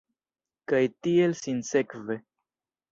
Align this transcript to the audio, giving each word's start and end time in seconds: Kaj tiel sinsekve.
Kaj 0.71 0.81
tiel 1.09 1.37
sinsekve. 1.43 2.21